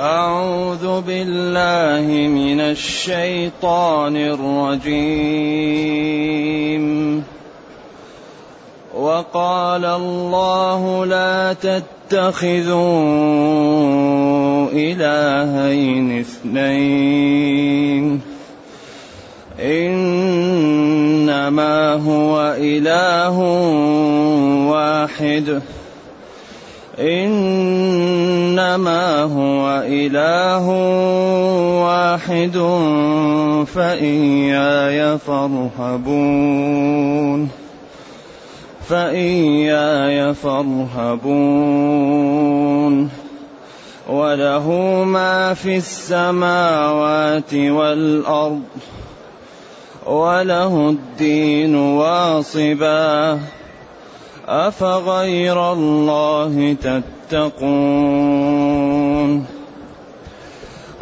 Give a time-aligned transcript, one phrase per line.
[0.00, 4.80] أعوذ بالله من الشيطان الرجيم.
[8.96, 12.80] وقال الله لا تتخذوا
[14.72, 18.20] إلهين اثنين.
[19.60, 23.38] إنما هو إله
[24.70, 25.62] واحد.
[27.00, 28.62] إنما
[29.22, 30.68] هو إله
[31.80, 32.56] واحد
[33.74, 36.40] فإياي فارهبون
[38.88, 41.60] فإياي فارهبون.
[44.08, 44.66] وله
[45.06, 48.62] ما في السماوات والأرض
[50.06, 53.40] وله الدين واصبا.
[54.50, 56.76] أفغير الله
[57.30, 58.50] تتقون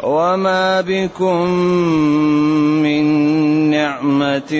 [0.03, 1.49] وما بكم
[2.85, 3.05] من
[3.71, 4.53] نعمة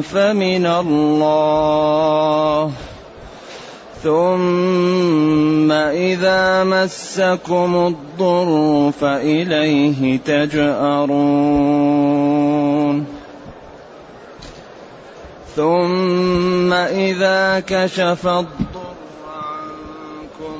[0.00, 2.70] فمن الله
[4.02, 11.52] ثم إذا مسكم الضر فإليه تجأرون
[15.56, 18.46] ثم إذا كشف الضر
[19.28, 20.58] عنكم.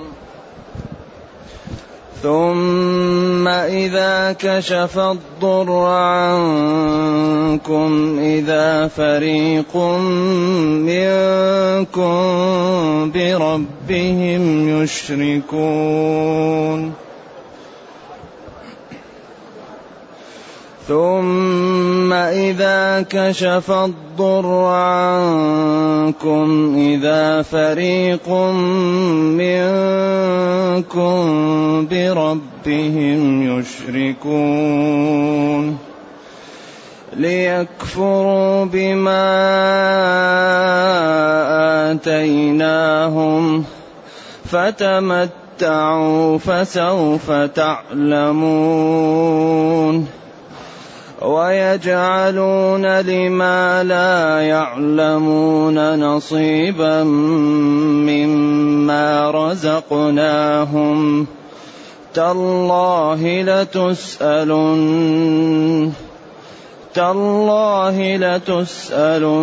[2.22, 7.08] ثم إذا كشف الضر عنكم
[8.19, 9.77] إذا فريق
[10.86, 12.12] منكم
[13.10, 16.22] بربهم يشركون.
[20.92, 28.28] ثم إذا كشف الضر عنكم إذا فريق
[30.68, 31.16] منكم
[31.90, 33.20] بربهم
[33.58, 34.82] يشركون.
[37.16, 39.32] ليكفروا بما
[41.92, 43.64] آتيناهم
[44.44, 48.82] فتمتعوا فسوف تعلمون.
[51.25, 57.03] ويجعلون لما لا يعلمون نصيبا
[58.09, 61.27] مما رزقناهم
[62.15, 64.82] تالله لتسألن
[66.94, 69.43] تالله لتسألن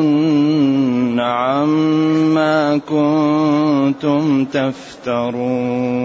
[1.19, 5.99] عما كنتم تفترون.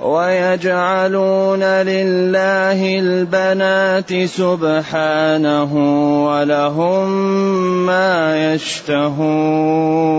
[0.00, 5.72] ويجعلون لله البنات سبحانه
[6.26, 7.08] ولهم
[7.86, 10.10] ما يشتهون.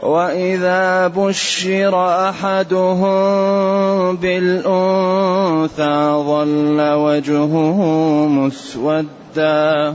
[0.00, 1.92] وإذا بشر
[2.28, 5.96] أحدهم بالأنثى
[6.26, 7.78] ظل وجهه
[8.28, 9.94] مسودا.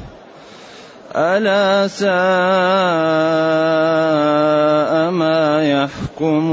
[1.15, 2.11] ألا ساء
[5.11, 6.47] ما يحكمون.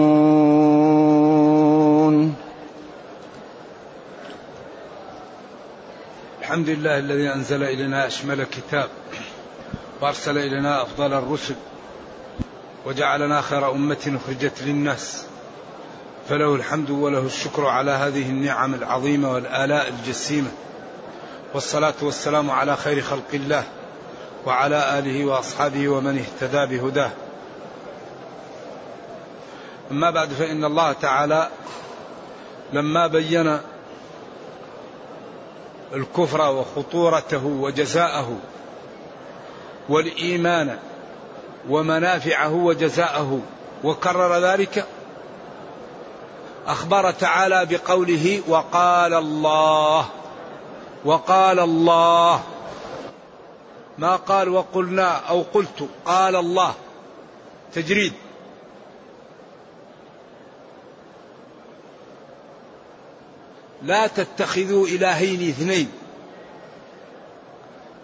[6.40, 8.88] الحمد لله الذي أنزل إلينا أشمل كتاب
[10.00, 11.54] وأرسل إلينا أفضل الرسل
[12.86, 15.24] وجعلنا خير أمة أخرجت للناس.
[16.28, 20.50] فله الحمد وله الشكر على هذه النعم العظيمة والآلاء الجسيمة
[21.54, 23.64] والصلاة والسلام على خير خلق الله.
[24.48, 27.10] وعلى آله وأصحابه ومن اهتدى بهداه.
[29.90, 31.48] أما بعد فإن الله تعالى
[32.72, 33.58] لما بين
[35.94, 38.36] الكفر وخطورته وجزاءه
[39.88, 40.78] والإيمان
[41.68, 43.40] ومنافعه وجزاءه
[43.84, 44.86] وكرر ذلك
[46.66, 50.06] أخبر تعالى بقوله وقال الله
[51.04, 52.42] وقال الله
[53.98, 56.74] ما قال وقلنا أو قلت قال الله.
[57.74, 58.12] تجريد.
[63.82, 65.90] لا تتخذوا إلهين اثنين.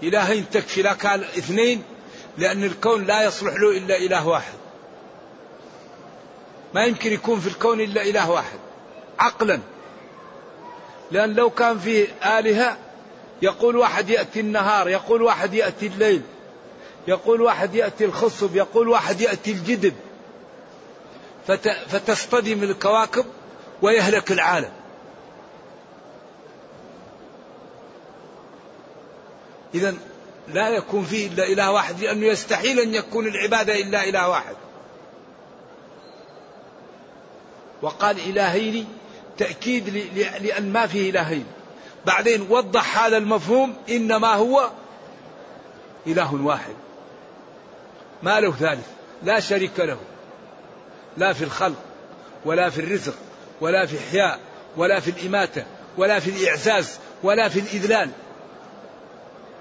[0.02, 1.82] إلهين تكفي لا كان اثنين
[2.38, 4.54] لأن الكون لا يصلح له إلا إله واحد.
[6.74, 8.58] ما يمكن يكون في الكون إلا إله واحد
[9.18, 9.60] عقلا.
[11.10, 12.08] لأن لو كان فيه
[12.38, 12.83] آلهة
[13.44, 16.22] يقول واحد يأتي النهار يقول واحد يأتي الليل
[17.08, 19.94] يقول واحد يأتي الخصب يقول واحد يأتي الجدب.
[21.88, 23.24] فتصطدم الكواكب
[23.82, 24.72] ويهلك العالم.
[29.74, 29.94] إذا
[30.48, 34.56] لا يكون فيه إلا إله واحد لأنه يستحيل أن يكون العبادة إلا إله واحد.
[37.82, 38.88] وقال إلهين
[39.38, 39.88] تأكيد
[40.40, 41.46] لأن ما فيه إلهين.
[42.06, 44.70] بعدين وضح هذا المفهوم إنما هو
[46.06, 46.74] إله واحد.
[48.22, 48.86] ما له ثالث.
[49.22, 49.98] لا شريك له.
[51.16, 51.78] لا في الخلق
[52.44, 53.14] ولا في الرزق
[53.60, 54.40] ولا في الإحياء
[54.76, 55.64] ولا في الإماتة
[55.96, 58.10] ولا في الإعزاز ولا في الإذلال.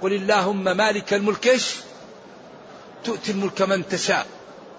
[0.01, 1.75] قل اللهم مالك الملك إيش؟
[3.03, 4.27] تؤتي الملك من تشاء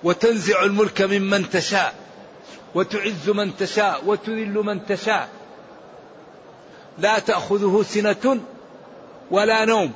[0.02, 1.94] وتنزع الملك ممن تشاء
[2.75, 5.28] وتعز من تشاء وتذل من تشاء.
[6.99, 8.41] لا تأخذه سنة
[9.31, 9.93] ولا نوم.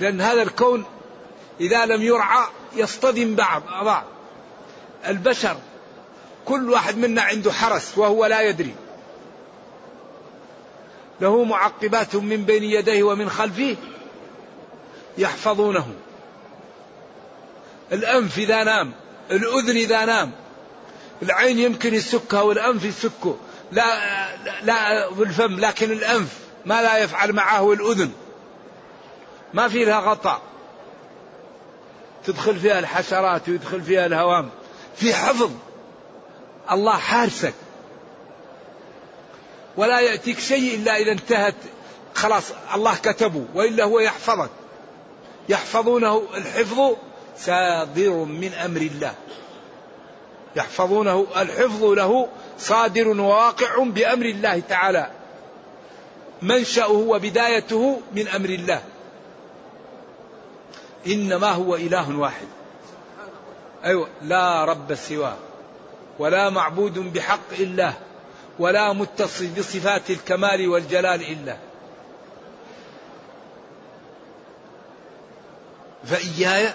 [0.00, 0.84] لأن هذا الكون
[1.60, 2.46] إذا لم يرعى
[2.76, 4.04] يصطدم بعض بعض.
[5.06, 5.56] البشر
[6.44, 8.74] كل واحد منا عنده حرس وهو لا يدري.
[11.20, 13.76] له معقبات من بين يديه ومن خلفه
[15.18, 15.86] يحفظونه.
[17.92, 18.92] الأنف إذا نام
[19.30, 20.32] الأذن إذا نام
[21.22, 23.36] العين يمكن يسكها والأنف يسكه.
[23.72, 24.28] لا
[24.62, 28.12] لا بالفم لكن الأنف ما لا يفعل معه الأذن
[29.54, 30.40] ما في لها غطاء.
[32.24, 34.50] تدخل فيها الحشرات ويدخل فيها الهوام.
[34.96, 35.50] في حفظ.
[36.70, 37.54] الله حارسك.
[39.76, 41.54] ولا يأتيك شيء إلا إذا انتهت.
[42.14, 42.44] خلاص
[42.74, 44.50] الله كتبه وإلا هو يحفظك.
[45.48, 46.96] يحفظونه الحفظ
[47.38, 49.14] صادر من أمر الله.
[50.56, 55.10] يحفظونه الحفظ له صادر وواقع بأمر الله تعالى.
[56.42, 58.82] منشأه وبدايته من أمر الله.
[61.06, 62.46] إنما هو إله واحد.
[63.84, 65.36] أيوة لا رب سواه.
[66.18, 67.92] ولا معبود بحق إلا
[68.58, 71.56] ولا متصف بصفات الكمال والجلال إلا.
[76.04, 76.74] فإياي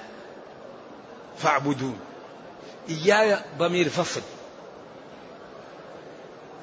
[1.37, 1.99] فاعبدون.
[2.89, 4.21] إياي ضمير فصل.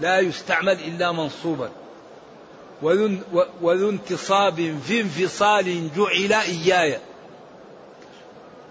[0.00, 1.70] لا يستعمل إلا منصوبا.
[3.62, 6.98] وذو انتصاب في انفصال جعل إياي.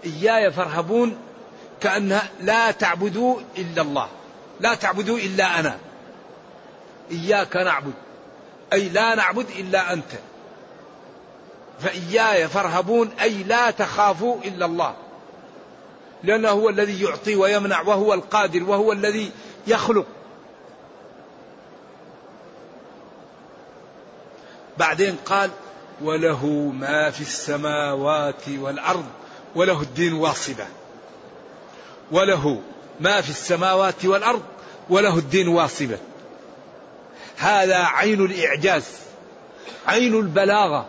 [0.04, 1.18] إياي فارهبون
[1.80, 4.08] كأنها لا تعبدوا إلا الله.
[4.60, 5.78] لا تعبدوا إلا أنا.
[7.10, 7.94] إياك نعبد.
[8.72, 10.10] أي لا نعبد إلا أنت.
[11.80, 14.94] فإياي فارهبون أي لا تخافوا إلا الله.
[16.22, 19.30] لأنه هو الذي يعطي ويمنع وهو القادر وهو الذي
[19.66, 20.06] يخلق.
[24.80, 25.50] بعدين قال
[26.02, 26.46] وله
[26.80, 29.06] ما في السماوات والأرض
[29.54, 30.66] وله الدين واصبة
[32.12, 32.60] وله
[33.00, 34.42] ما في السماوات والأرض
[34.90, 35.98] وله الدين واصبة
[37.36, 38.84] هذا عين الإعجاز
[39.86, 40.86] عين البلاغة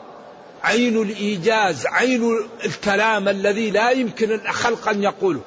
[0.63, 5.41] عين الإيجاز عين الكلام الذي لا يمكن الخلق أن يقوله.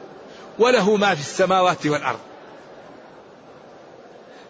[0.59, 2.19] وله ما في السماوات والأرض.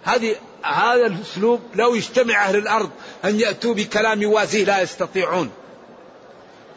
[0.02, 2.90] هذه هذا الأسلوب لو يجتمع أهل الأرض
[3.24, 5.50] أن يأتوا بكلام يوازيه لا يستطيعون.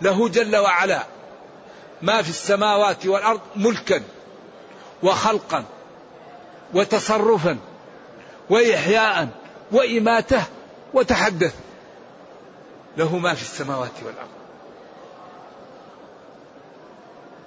[0.01, 1.03] له جل وعلا
[2.01, 4.01] ما في السماوات والأرض ملكا
[5.03, 5.63] وخلقا
[6.73, 7.57] وتصرفا
[8.49, 9.27] وإحياء
[9.71, 10.43] وإماتة
[10.93, 11.55] وتحدث.
[12.97, 14.29] له ما في السماوات والأرض.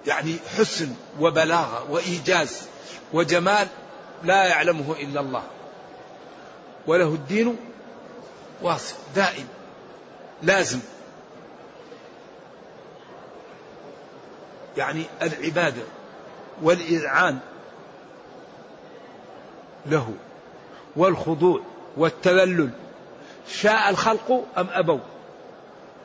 [0.06, 2.62] يعني حسن وبلاغة وإيجاز
[3.12, 3.68] وجمال
[4.24, 5.42] لا يعلمه إلا الله.
[6.90, 7.56] وله الدين
[8.62, 9.46] واصل دائم
[10.42, 10.80] لازم.
[14.76, 15.82] يعني العبادة
[16.62, 17.38] والإذعان
[19.86, 20.14] له
[20.96, 21.60] والخضوع
[21.96, 22.70] والتذلل
[23.48, 25.00] شاء الخلق أم أبوا؟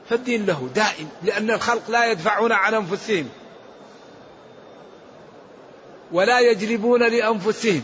[0.10, 3.30] فالدين له دائم لأن الخلق لا يدفعون عن أنفسهم
[6.12, 7.82] ولا يجلبون لأنفسهم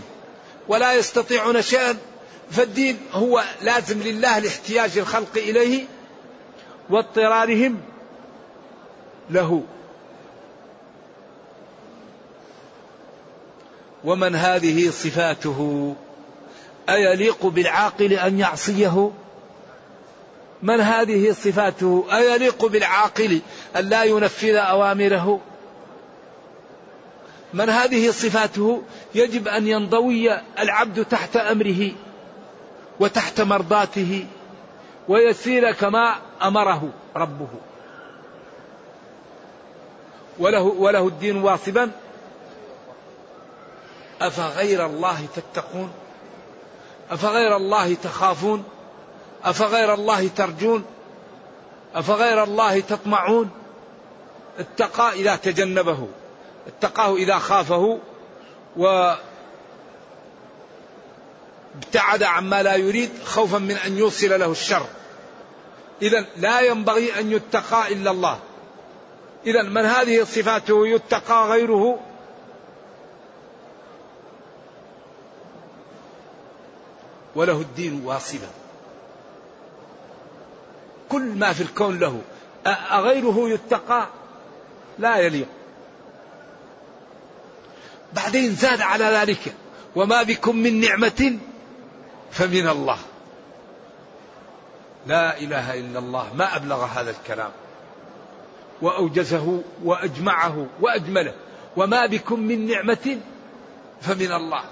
[0.67, 2.10] ولا يستطيعون شيئا.
[2.51, 5.85] فالدين هو لازم لله لاحتياج الخلق إليه
[6.89, 7.81] واضطرارهم
[9.29, 9.63] له.
[14.03, 15.95] ومن هذه صفاته؟
[16.89, 19.11] أيليق بالعاقل أن يعصيه؟
[20.63, 23.41] من هذه صفاته؟ أيليق بالعاقل
[23.75, 25.39] أن لا ينفذ أوامره؟
[27.53, 28.83] من هذه صفاته؟
[29.15, 31.91] يجب أن ينضوي العبد تحت أمره.
[33.01, 34.25] وتحت مرضاته
[35.07, 37.47] ويسير كما أمره ربه.
[40.39, 41.91] وله وله الدين واصبا.
[44.21, 45.91] أفغير الله تتقون؟
[47.11, 48.63] أفغير الله تخافون؟
[49.43, 50.85] أفغير الله ترجون؟
[51.95, 53.49] أفغير الله تطمعون؟
[54.59, 56.07] اتقى إذا تجنبه
[56.67, 57.99] اتقاه إذا خافه
[58.77, 59.13] و
[61.75, 64.85] ابتعد عما لا يريد خوفا من أن يوصل له الشر.
[66.01, 68.39] اذا لا ينبغي أن يتقى إلا الله.
[69.45, 71.99] اذا من هذه صفاته يتقى غيره؟
[77.35, 78.47] وله الدين واصبا
[81.09, 82.21] كل ما في الكون له.
[82.91, 84.07] أغيره يتقى؟
[84.99, 85.47] لا يليق.
[88.13, 89.55] بعدين زاد على ذلك.
[89.95, 91.37] وما بكم من نعمة
[92.31, 92.97] فمن الله.
[95.07, 96.33] لا إله إلا الله.
[96.35, 97.51] ما أبلغ هذا الكلام.
[98.81, 101.33] وأوجزه وأجمعه وأجمله.
[101.77, 103.17] وما بكم من نعمة
[104.01, 104.63] فمن الله.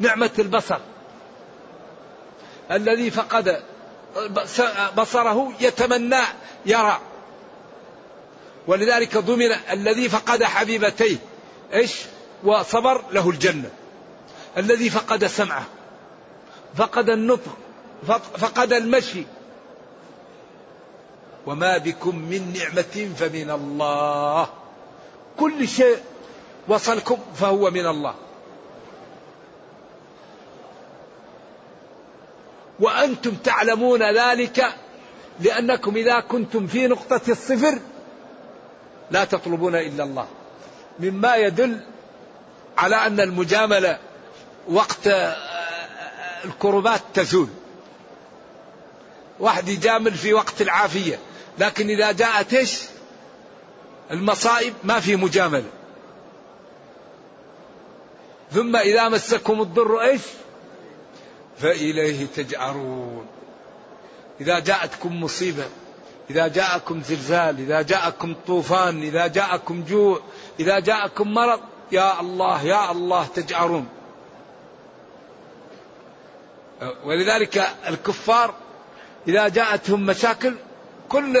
[0.00, 0.78] نعمة البصر.
[2.70, 3.62] الذي فقد
[4.96, 6.22] بصره يتمنى
[6.66, 7.00] يرى.
[8.66, 11.16] ولذلك ضمن الذي فقد حبيبتيه.
[11.74, 11.92] إيش؟
[12.44, 13.70] وصبر له الجنة.
[14.56, 15.64] الذي فقد سمعه.
[16.78, 17.56] فقد النطق
[18.38, 19.24] فقد المشي.
[21.46, 24.48] وما بكم من نعمة فمن الله.
[25.38, 25.98] كل شيء
[26.68, 28.14] وصلكم فهو من الله.
[32.80, 34.74] وأنتم تعلمون ذلك
[35.40, 37.78] لأنكم إذا كنتم في نقطة الصفر
[39.10, 40.26] لا تطلبون إلا الله.
[41.00, 41.80] مما يدل
[42.78, 43.98] على أن المجاملة
[44.68, 45.08] وقت
[46.44, 47.48] الكربات تزول.
[49.40, 51.18] واحد يجامل في وقت العافية
[51.58, 52.80] لكن إذا جاءت إيش؟
[54.10, 55.70] المصائب ما في مجاملة.
[58.52, 60.22] ثم إذا مسكم الضر إيش؟
[61.58, 63.26] فإليه تجأرون.
[64.40, 65.64] إذا جاءتكم مصيبة
[66.30, 70.20] إذا جاءكم زلزال إذا جاءكم طوفان إذا جاءكم جوع
[70.60, 71.60] إذا جاءكم مرض
[71.92, 73.88] يا الله يا الله تجأرون.
[77.04, 78.54] ولذلك الكفار
[79.28, 80.54] إذا جاءتهم مشاكل
[81.08, 81.36] كل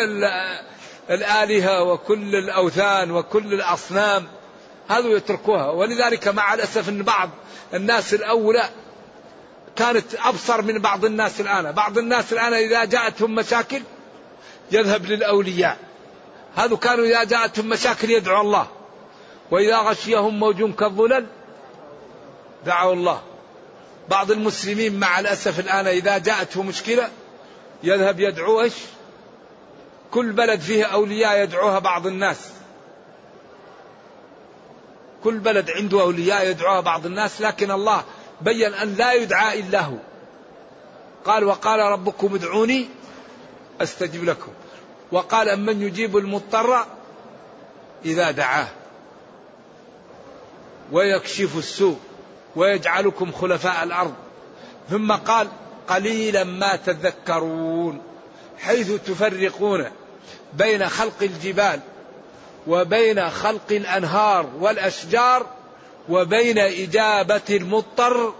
[1.10, 4.26] الآلهة وكل الأوثان وكل الأصنام
[4.88, 5.70] هذا يتركوها.
[5.70, 7.30] ولذلك مع الأسف أن بعض
[7.74, 8.68] الناس الأولى
[9.76, 11.72] كانت أبصر من بعض الناس الآن.
[11.72, 13.82] بعض الناس الآن إذا جاءتهم مشاكل
[14.72, 15.78] يذهب للأولياء.
[16.56, 18.66] هذا كانوا إذا جاءتهم مشاكل يدعو الله.
[19.50, 21.26] وإذا غشيهم موج كالظلل
[22.66, 23.22] دعوا الله.
[24.10, 27.08] بعض المسلمين مع الأسف الآن إذا جاءته مشكلة
[27.82, 28.74] يذهب يدعو إيش؟
[30.10, 32.50] كل بلد فيه أولياء يدعوها بعض الناس.
[35.24, 38.04] كل بلد عنده أولياء يدعوها بعض الناس لكن الله
[38.40, 39.96] بين أن لا يدعى إلا هو.
[41.24, 42.88] قال وقال ربكم ادعوني
[43.80, 44.52] أستجب لكم.
[45.12, 46.86] وقال أمن يجيب المضطر
[48.04, 48.68] إذا دعاه.
[50.92, 51.98] ويكشف السوء.
[52.58, 54.14] ويجعلكم خلفاء الأرض.
[54.90, 55.48] ثم قال
[55.88, 58.02] قليلا ما تذكرون
[58.58, 59.84] حيث تفرقون
[60.54, 61.80] بين خلق الجبال
[62.66, 65.46] وبين خلق الأنهار والأشجار
[66.08, 68.34] وبين إجابة المضطر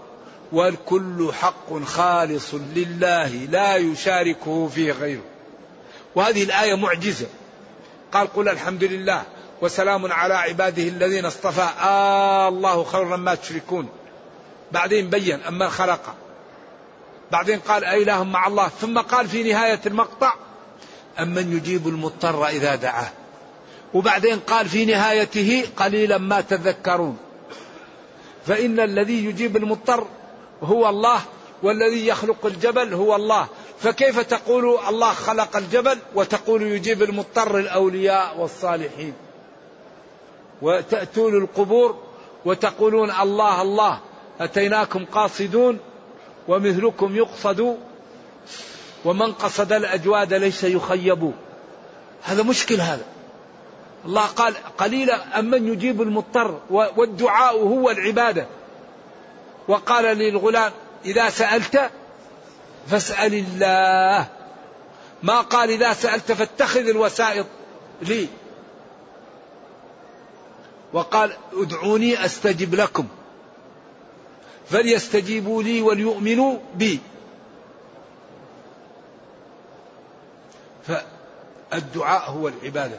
[0.51, 5.21] والكل حق خالص لله لا يشاركه فيه غيره.
[6.15, 7.27] وهذه الآية معجزة.
[8.11, 9.23] قال قل الحمد لله
[9.61, 11.67] وسلام على عباده الذين اصطفى.
[11.81, 13.89] آه الله خير ما تشركون.
[14.71, 16.15] بعدين بين أما خلق.
[17.31, 20.33] بعدين قال أإله مع الله ثم قال في نهاية المقطع
[21.19, 23.09] أمن يجيب المضطر إذا دعاه؟
[23.93, 27.17] وبعدين قال في نهايته قليلا ما تذكرون.
[28.45, 30.07] فإن الذي يجيب المضطر
[30.63, 31.21] هو الله
[31.63, 33.47] والذي يخلق الجبل هو الله.
[33.79, 39.13] فكيف تقول الله خلق الجبل وتقول يجيب المضطر الأولياء والصالحين؟
[40.61, 41.97] وتأتون القبور
[42.45, 43.99] وتقولون الله الله.
[44.39, 45.79] أتيناكم قاصدون
[46.47, 47.77] ومثلكم يقصد
[49.05, 51.31] ومن قصد الأجواد ليس يخيب.
[52.23, 53.05] هذا مشكل هذا.
[54.05, 58.45] الله قال قليلا أمن يجيب المضطر والدعاء هو العبادة.
[59.67, 60.71] وقال للغلام
[61.05, 61.91] إذا سألت
[62.87, 64.27] فاسأل الله.
[65.23, 67.45] ما قال إذا سألت فاتخذ الوسائط
[68.01, 68.27] لي.
[70.93, 73.07] وقال ادعوني أستجب لكم.
[74.69, 76.99] فليستجيبوا لي وليؤمنوا بي.
[80.87, 82.97] فالدعاء هو العبادة.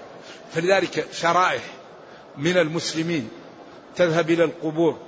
[0.53, 1.62] فلذلك شرائح
[2.39, 3.31] من المسلمين
[3.97, 4.99] تذهب إلى القبور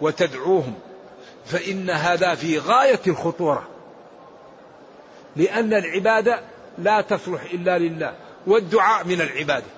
[0.00, 0.74] وتدعوهم
[1.46, 3.68] فإن هذا في غاية الخطورة.
[5.36, 6.40] لأن العبادة
[6.78, 8.14] لا تصلح إلا لله
[8.46, 9.75] والدعاء من العبادة.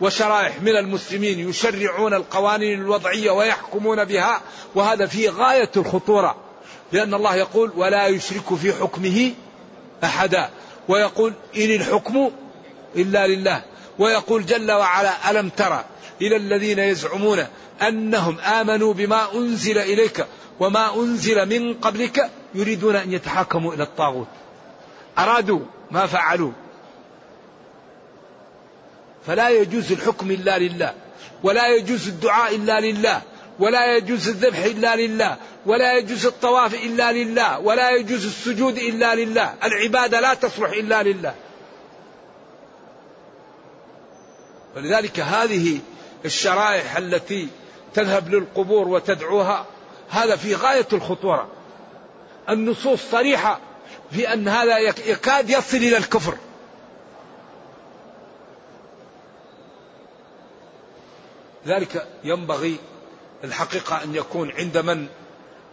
[0.00, 4.40] وشرائح من المسلمين يشرعون القوانين الوضعية ويحكمون بها
[4.74, 6.36] وهذا في غاية الخطورة.
[6.92, 9.32] لأن الله يقول ولا يشرك في حكمه
[10.04, 10.50] أحدا
[10.88, 12.30] ويقول إن الحكم
[12.96, 13.62] إلا لله
[13.98, 15.84] ويقول جل وعلا ألم ترى
[16.22, 17.46] إلى الذين يزعمون
[17.82, 20.26] أنهم آمنوا بما أنزل إليك
[20.60, 24.28] وما أنزل من قبلك يريدون أن يتحاكموا إلى الطاغوت
[25.18, 26.52] أرادوا ما فعلوا.
[29.26, 30.94] فلا يجوز الحكم إلا لله
[31.42, 33.22] ولا يجوز الدعاء إلا لله
[33.58, 35.36] ولا يجوز الذبح إلا لله
[35.66, 41.34] ولا يجوز الطواف إلا لله ولا يجوز السجود إلا لله العبادة لا تصلح إلا لله.
[44.76, 45.78] ولذلك هذه
[46.24, 47.48] الشرائح التي
[47.94, 49.66] تذهب للقبور وتدعوها
[50.10, 51.48] هذا في غاية الخطورة.
[52.48, 53.60] النصوص صريحة
[54.10, 56.36] في أن هذا يكاد يصل إلى الكفر.
[61.66, 62.76] ذلك ينبغي
[63.44, 65.06] الحقيقة أن يكون عند من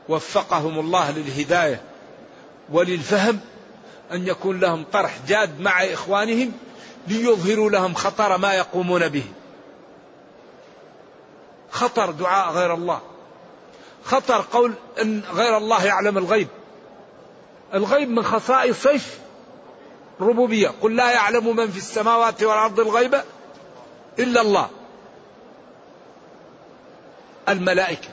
[0.10, 1.82] وفقهم الله للهداية
[2.70, 3.40] وللفهم
[4.12, 6.52] أن يكون لهم طرح جاد مع إخوانهم
[7.08, 9.24] ليظهروا لهم خطر ما يقومون به.
[11.72, 13.02] خطر دعاء غير الله.
[14.04, 16.48] خطر قول أن غير الله يعلم الغيب.
[17.74, 18.88] الغيب من خصائص؟
[20.22, 20.72] ربوبية.
[20.82, 23.22] قل لا يعلم من في السماوات والأرض الغيب
[24.20, 24.70] إلا الله.
[27.50, 28.10] الملائكة.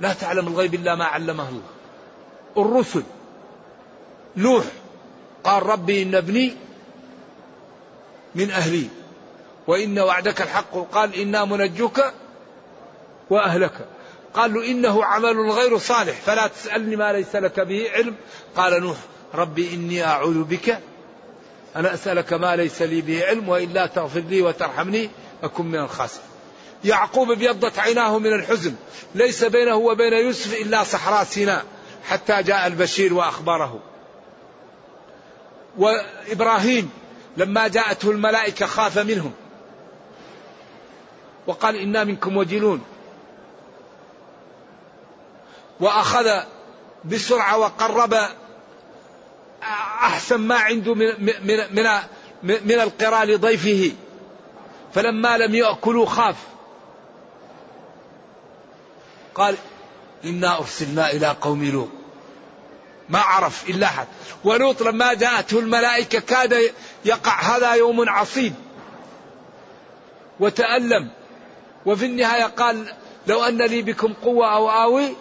[0.00, 1.62] لا تعلم الغيب إلا ما علمه الله.
[2.56, 3.02] الرسل.
[4.36, 4.64] نوح.
[5.44, 6.56] قال ربي إن ابني
[8.34, 8.88] من أهلي.
[9.66, 10.72] وإن وعدك الحق.
[10.92, 12.00] قال إنا منجوك
[13.30, 13.88] وأهلك.
[14.34, 16.20] قالوا إنه عمل غير صالح.
[16.20, 18.14] فلا تسألني ما ليس لك به علم.
[18.56, 18.96] قال نوح.
[19.34, 20.78] ربي إني أعوذ بك
[21.76, 25.10] أن أسألك ما ليس لي به علم وإلا تغفر لي وترحمني
[25.42, 26.33] أكن من الخاسرين.
[26.84, 28.74] يعقوب ابيضت عيناه من الحزن.
[29.14, 31.64] ليس بينه وبين يوسف إلا صحراء سيناء
[32.04, 33.80] حتى جاء البشير وأخبره.
[35.78, 36.90] وإبراهيم
[37.36, 39.32] لما جاءته الملائكة خاف منهم.
[41.46, 42.84] وقال إنا منكم وجلون.
[45.80, 46.40] وأخذ
[47.04, 48.14] بسرعة وقرب
[50.02, 51.56] أحسن ما عنده من, من,
[52.42, 52.80] من, من
[53.24, 53.92] لضيفه.
[54.94, 56.36] فلما لم يأكلوا خاف.
[59.34, 59.56] قال
[60.24, 61.88] إنا أرسلنا إلى قوم لوط.
[63.08, 64.06] ما عرف إلا أحد.
[64.44, 66.72] ولوط لما جاءته الملائكة كاد
[67.04, 67.40] يقع.
[67.42, 68.54] هذا يوم عصيب.
[70.40, 71.08] وتألم.
[71.86, 72.92] وفي النهاية قال
[73.26, 75.16] لو أن لي بكم قوة أو آوي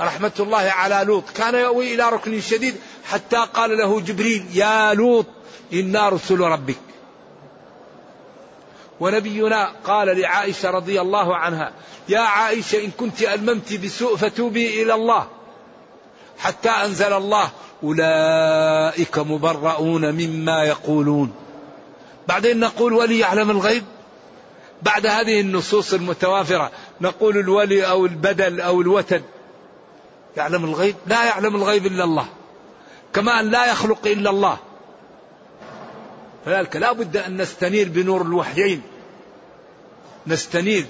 [0.00, 1.30] رحمة الله على لوط.
[1.30, 5.26] كان يأوي إلى ركن شديد حتى قال له جبريل يا لوط
[5.72, 6.87] إنا رسل ربك.
[9.00, 11.72] ونبينا قال لعائشة رضي الله عنها
[12.08, 15.28] يا عائشة إن كنت ألممت بسوء فتوبي إلى الله
[16.38, 17.50] حتى أنزل الله
[17.82, 21.32] أولئك مبرؤون مما يقولون.
[22.28, 23.84] بعدين نقول ولي يعلم الغيب؟
[24.82, 29.22] بعد هذه النصوص المتوافرة نقول الولي أو البدل أو الوتد
[30.36, 32.26] يعلم الغيب؟ لا يعلم الغيب إلا الله
[33.12, 34.58] كما أن لا يخلق إلا الله.
[36.48, 38.82] فذلك لا بد أن نستنير بنور الوحيين.
[40.26, 40.86] نستنير.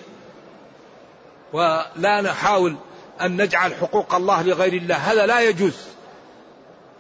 [1.52, 2.76] ولا نحاول
[3.20, 4.96] أن نجعل حقوق الله لغير الله.
[4.96, 5.76] هذا لا يجوز.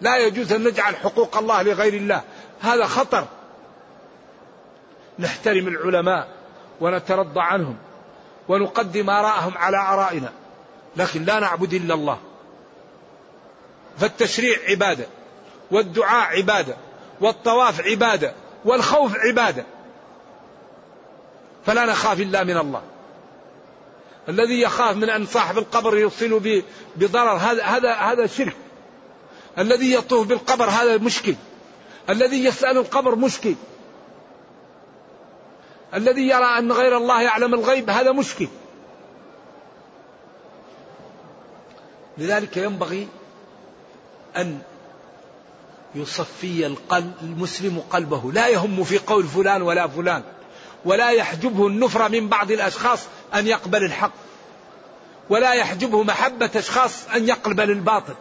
[0.00, 2.22] لا يجوز أن نجعل حقوق الله لغير الله.
[2.60, 3.26] هذا خطر.
[5.18, 6.28] نحترم العلماء
[6.80, 7.76] ونترضى عنهم
[8.48, 10.32] ونقدم آراءهم على آرائنا.
[10.96, 12.18] لكن لا نعبد إلا الله.
[13.98, 15.06] فالتشريع عبادة.
[15.70, 16.76] والدعاء عبادة.
[17.20, 18.34] والطواف عبادة.
[18.64, 19.64] والخوف عبادة.
[21.66, 22.82] فلا نخاف إلا من الله.
[24.28, 26.62] الذي يخاف من أن صاحب القبر يوصل
[26.96, 28.56] بضرر هذا هذا هذا شرك.
[29.58, 31.34] الذي يطوف بالقبر هذا مشكل.
[32.10, 33.54] الذي يسأل القبر مشكل.
[35.94, 38.48] الذي يرى أن غير الله يعلم الغيب هذا مشكل.
[42.18, 43.08] لذلك ينبغي
[44.36, 44.60] أن
[45.94, 48.32] يصفي القلب المسلم قلبه.
[48.32, 50.22] لا يهم في قول فلان ولا فلان.
[50.84, 53.00] ولا يحجبه النفرة من بعض الأشخاص
[53.34, 54.12] أن يقبل الحق.
[55.30, 58.14] ولا يحجبه محبة أشخاص أن يقبل الباطل.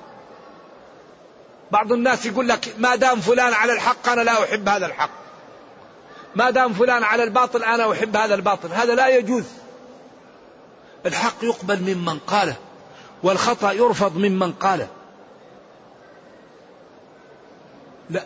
[1.72, 5.10] بعض الناس يقول لك ما دام فلان على الحق أنا لا أحب هذا الحق.
[6.36, 8.72] ما دام فلان على الباطل أنا أحب هذا الباطل.
[8.72, 9.44] هذا لا يجوز.
[11.06, 12.56] الحق يقبل ممن قاله
[13.24, 14.88] والخطأ يرفض ممن قاله.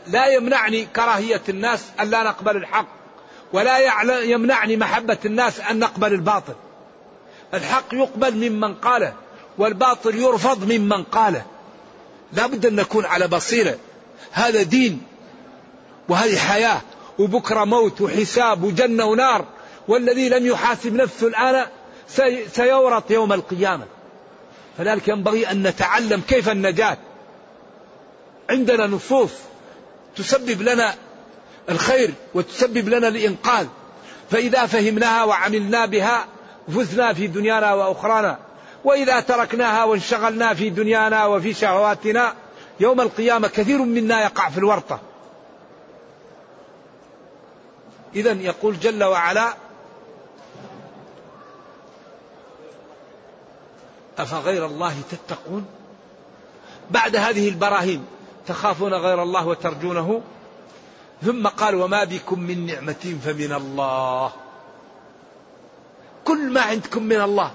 [0.08, 2.88] لا, يمنعني كراهية الناس أن لا نقبل الحق
[3.54, 3.78] ولا
[4.24, 6.56] يمنعني محبة الناس أن نقبل الباطل.
[7.54, 9.14] الحق يقبل ممن قاله
[9.58, 11.46] والباطل يرفض ممن قاله.
[12.34, 13.78] لا بد أن نكون على بصيرة.
[14.32, 15.02] هذا دين
[16.10, 16.82] وهذه حياة
[17.20, 19.46] وبكرة موت وحساب وجنة ونار.
[19.88, 21.66] والذي لم يحاسب نفسه الآن
[22.52, 23.86] سيورط يوم القيامة.
[24.78, 26.98] فذلك ينبغي أن نتعلم كيف النجاة.
[28.50, 29.32] عندنا نصوص.
[30.16, 30.94] تسبب لنا
[31.70, 33.68] الخير وتسبب لنا الإنقاذ.
[34.32, 36.26] فإذا فهمناها وعملنا بها
[36.68, 38.40] فزنا في دنيانا وأخرانا.
[38.84, 42.34] وإذا تركناها وانشغلنا في دنيانا وفي شهواتنا
[42.80, 45.00] يوم القيامة كثير منا يقع في الورطة.
[48.16, 49.54] إذا يقول جل وعلا
[54.18, 55.66] أفغير الله تتقون؟
[56.92, 58.06] بعد هذه البراهين
[58.48, 60.22] تخافون غير الله وترجونه؟
[61.22, 64.32] ثم قال وما بكم من نعمة فمن الله.
[66.26, 67.52] كل ما عندكم من الله.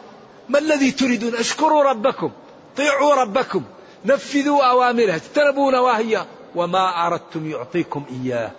[0.48, 2.30] ما الذي تريدون؟ اشكروا ربكم.
[2.76, 3.62] طيعوا ربكم.
[4.04, 5.14] نفذوا أوامره.
[5.14, 6.26] اجتنبوا نواهيه.
[6.54, 8.50] وما أردتم يعطيكم إياه.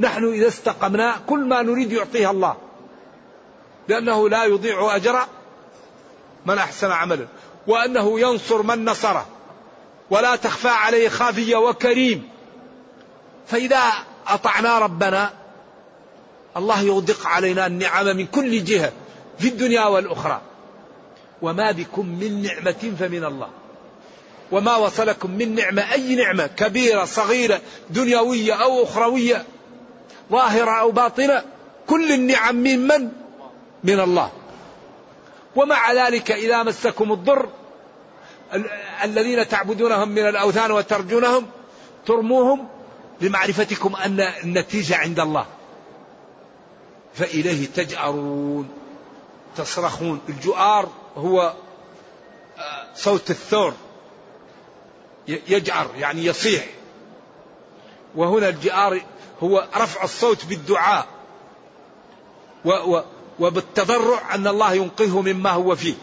[0.00, 2.56] نحن إذا استقمنا كل ما نريد يعطيها الله.
[3.88, 5.26] لأنه لا يضيع أجر
[6.46, 7.26] من أحسن عملا
[7.66, 9.26] وأنه ينصر من نصره.
[10.10, 12.28] ولا تخفى عليه خافية وكريم.
[13.46, 13.92] فإذا
[14.28, 15.32] أطعنا ربنا
[16.56, 18.92] الله يغدق علينا النعم من كل جهة
[19.38, 20.40] في الدنيا والأخرى.
[21.42, 23.48] وما بكم من نعمة فمن الله.
[24.52, 29.44] وما وصلكم من نعمة أي نعمة؟ كبيرة صغيرة دنيوية أو أخروية
[30.30, 31.42] ظاهرة أو باطنة
[31.86, 33.08] كل النعم من من؟
[33.84, 34.30] من الله.
[35.56, 37.48] ومع ذلك إذا مسكم الضر
[39.04, 41.46] الذين تعبدونهم من الأوثان وترجونهم
[42.06, 42.68] ترموهم
[43.20, 45.46] لمعرفتكم أن النتيجة عند الله.
[47.14, 48.68] فإليه تجأرون
[49.56, 50.20] تصرخون.
[50.28, 51.54] الجؤار هو
[52.58, 53.74] آه، صوت الثور.
[55.28, 56.66] يجعر يعني يصيح.
[58.14, 59.00] وهنا الجئار
[59.42, 61.06] هو رفع الصوت بالدعاء.
[63.40, 65.94] وبالتضرع أن الله ينقذه مما هو فيه.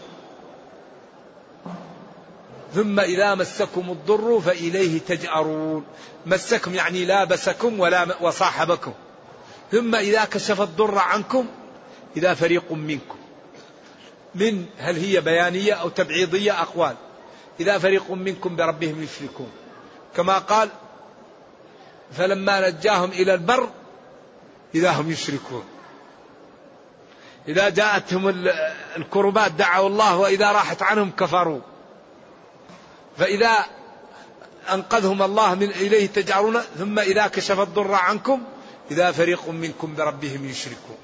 [2.74, 5.84] ثم إذا مسكم الضر فإليه تجأرون.
[6.26, 8.92] مسكم يعني لابسكم ولا وصاحبكم.
[9.72, 11.46] ثم إذا كشف الضر عنكم
[12.16, 13.16] إذا فريق منكم.
[14.34, 16.96] من هل هي بيانية أو تبعيضية؟ أقوال.
[17.60, 19.50] إذا فريق منكم بربهم يشركون.
[20.16, 20.68] كما قال
[22.12, 23.68] فلما نجاهم إلى البر
[24.74, 25.64] إذا هم يشركون.
[27.48, 28.28] إذا جاءتهم
[28.96, 31.60] الكربات دعوا الله وإذا راحت عنهم كفروا.
[33.18, 33.64] فإذا
[34.72, 38.42] أنقذهم الله من إليه تجعلون ثم إذا كشف الضر عنكم
[38.90, 40.96] إذا فريق منكم بربهم يشركون.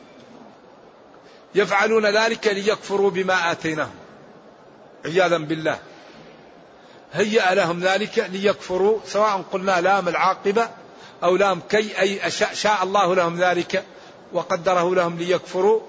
[1.54, 3.94] يفعلون ذلك ليكفروا بما آتيناهم.
[5.04, 5.78] عياذا بالله.
[7.12, 10.68] هيأ لهم ذلك ليكفروا سواء قلنا لام العاقبة
[11.22, 13.84] أو لام كي أي أشاء شاء الله لهم ذلك
[14.32, 15.80] وقدره لهم ليكفروا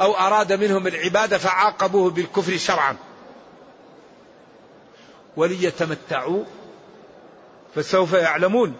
[0.00, 2.96] أو أراد منهم العبادة فعاقبوه بالكفر شرعا.
[5.38, 6.44] وليتمتعوا
[7.74, 8.76] فسوف يعلمون.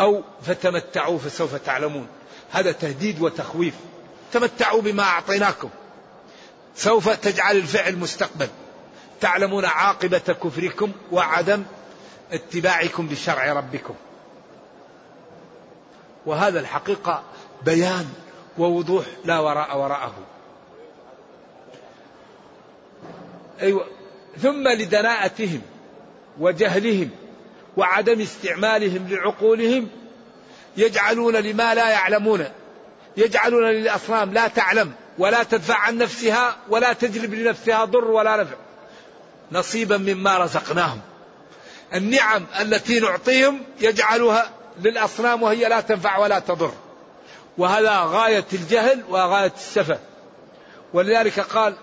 [0.00, 2.06] أو فتمتعوا فسوف تعلمون.
[2.50, 3.74] هذا تهديد وتخويف.
[4.32, 5.70] تمتعوا بما أعطيناكم.
[6.74, 8.48] سوف تجعل الفعل مستقبل.
[9.20, 11.64] تعلمون عاقبة كفركم وعدم
[12.32, 13.94] اتباعكم لشرع ربكم.
[16.26, 17.22] وهذا الحقيقة
[17.64, 18.08] بيان
[18.58, 20.14] ووضوح لا وراء وراءه.
[23.60, 23.97] أيوة.
[24.42, 25.62] ثم لدناءتهم
[26.40, 27.10] وجهلهم
[27.76, 29.88] وعدم استعمالهم لعقولهم
[30.76, 32.44] يجعلون لما لا يعلمون
[33.16, 38.56] يجعلون للأصنام لا تعلم ولا تدفع عن نفسها ولا تجلب لنفسها ضر ولا نفع
[39.52, 41.00] نصيبا مما رزقناهم.
[41.94, 44.50] النعم التي نعطيهم يجعلها
[44.82, 46.72] للأصنام وهي لا تنفع ولا تضر.
[47.58, 49.98] وهذا غاية الجهل وغاية السفة.
[50.92, 51.74] ولذلك قال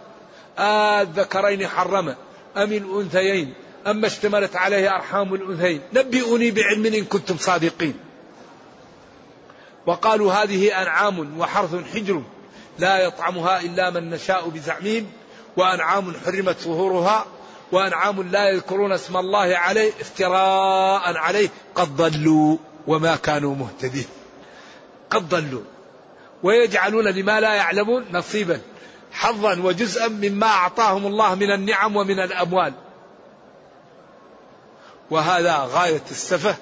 [1.02, 2.16] الذكرين آه حرم
[2.58, 3.54] أم الأنثيين؟
[3.88, 5.82] أما اشتملت عليه أرحام الأنثيين.
[5.94, 7.94] نبئوني بعلم إن كنتم صادقين.
[9.86, 12.22] وقالوا هذه أنعام وحرث حجر
[12.80, 15.08] لا يطعمها إلا من نشاء بزعمهم
[15.58, 17.26] وأنعام حرمت ظهورها
[17.72, 21.50] وأنعام لا يذكرون اسم الله عليه افتراء عليه.
[21.76, 24.08] قد ضلوا وما كانوا مهتدين.
[25.10, 25.64] قد ضلوا.
[26.44, 28.62] ويجعلون لما لا يعلمون نصيبا.
[29.16, 32.74] حظا وجزءا مما أعطاهم الله من النعم ومن الأموال.
[35.12, 36.56] وهذا غاية السفه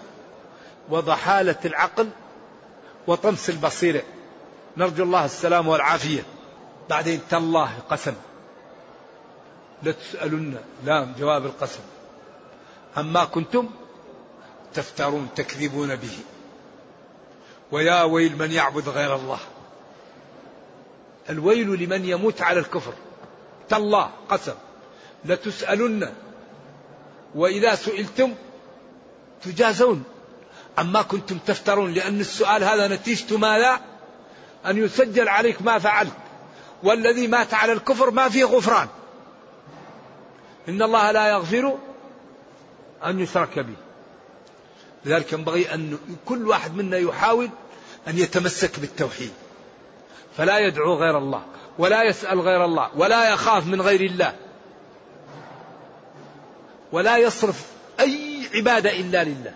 [0.89, 2.09] وضحالة العقل
[3.07, 4.03] وطمس البصيرة.
[4.77, 6.23] نرجو الله السلام والعافية.
[6.89, 8.13] بعدين تالله قسم
[9.83, 11.81] لتسألن لام جواب القسم.
[12.97, 13.69] عما كنتم
[14.73, 16.17] تفترون تكذبون به.
[17.71, 19.39] ويا ويل من يعبد غير الله.
[21.29, 22.93] الويل لمن يموت على الكفر.
[23.69, 24.53] تالله قسم.
[25.25, 26.13] لتسألن.
[27.35, 28.35] وإذا سئلتم
[29.43, 30.03] تجازون.
[30.77, 33.79] عما كنتم تفترون لأن السؤال هذا نتيجة ماذا؟
[34.65, 36.13] أن يسجل عليك ما فعلت.
[36.83, 38.87] والذي مات على الكفر ما فيه غفران.
[40.69, 41.77] إن الله لا يغفر
[43.05, 43.75] أن يشرك به.
[45.05, 47.49] لذلك ينبغي أن كل واحد منا يحاول
[48.07, 49.31] أن يتمسك بالتوحيد.
[50.37, 51.45] فلا يدعو غير الله
[51.79, 54.35] ولا يسأل غير الله ولا يخاف من غير الله
[56.91, 57.65] ولا يصرف
[57.99, 59.53] أي عبادة إلا لله.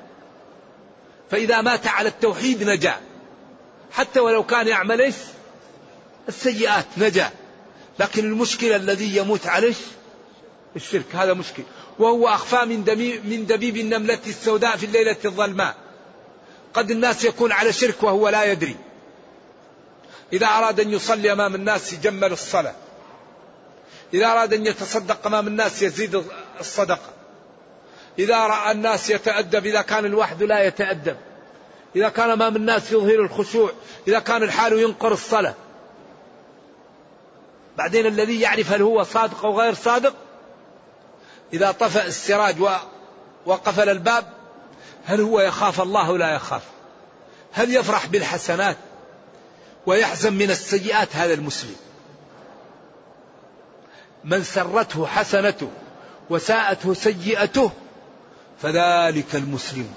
[1.31, 2.95] فإذا مات على التوحيد نجا
[3.91, 5.15] حتى ولو كان يعمل إيش؟
[6.29, 7.29] السيئات نجا.
[7.99, 9.73] لكن المشكلة الذي يموت عليه
[10.75, 11.63] الشرك هذا مشكل.
[11.99, 12.79] وهو أخفى من,
[13.29, 15.75] من دبيب النملة السوداء في الليلة الظلماء.
[16.73, 18.75] قد الناس يكون على شرك وهو لا يدري.
[20.33, 22.75] إذا أراد أن يصلي أمام الناس يجمل الصلاة.
[24.13, 26.23] إذا أراد أن يتصدق أمام الناس يزيد
[26.59, 27.09] الصدقة.
[28.19, 31.17] إذا رأى الناس يتأدب إذا كان الوحد لا يتأدب.
[31.95, 33.71] إذا كان أمام الناس يظهر الخشوع
[34.07, 35.53] إذا كان الحال ينقر الصلاة.
[37.77, 40.13] بعدين الذي يعرف هل هو صادق أو غير صادق
[41.53, 42.55] إذا طفأ السراج
[43.45, 44.25] وقفل الباب
[45.05, 46.61] هل هو يخاف؟ الله لا يخاف.
[47.51, 48.77] هل يفرح بالحسنات؟
[49.87, 51.75] ويحزن من السيئات هذا المسلم.
[54.23, 55.69] من سرته حسنته
[56.29, 57.71] وساءته سيئته
[58.61, 59.93] فذلك المسلم.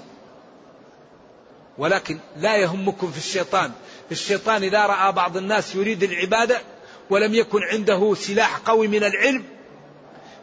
[1.77, 3.71] ولكن لا يهمكم في الشيطان.
[4.11, 6.61] الشيطان إذا رأى بعض الناس يريد العبادة
[7.09, 9.43] ولم يكن عنده سلاح قوي من العلم